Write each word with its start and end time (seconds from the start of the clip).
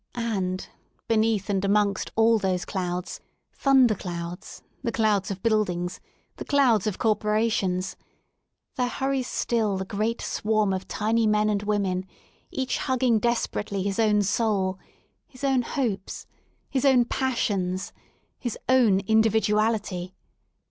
And 0.15 0.67
beneath 1.07 1.47
and 1.47 1.63
amongst 1.63 2.11
all 2.15 2.39
those 2.39 2.65
clouds— 2.65 3.19
thunder 3.63 3.93
clouds, 3.93 4.63
the 4.81 4.91
cloud 4.91 5.29
of 5.29 5.43
buildings, 5.43 5.99
the 6.37 6.43
clouds 6.45 6.87
of 6.87 6.97
corpora 6.97 7.47
tions— 7.51 7.95
there 8.77 8.87
hurries 8.89 9.27
still 9.27 9.77
the 9.77 9.85
great 9.85 10.19
swarm 10.19 10.73
of 10.73 10.87
tiny 10.87 11.27
men 11.27 11.49
and 11.51 11.61
women, 11.61 12.07
each 12.49 12.79
one 12.79 12.85
hugging 12.87 13.19
desperately 13.19 13.83
his 13.83 13.99
own 13.99 14.23
soul, 14.23 14.79
his 15.27 15.43
own 15.43 15.61
hopes, 15.61 16.25
his 16.67 16.83
own 16.83 17.05
passions, 17.05 17.93
his 18.39 18.57
own 18.67 19.01
individuality. 19.05 20.15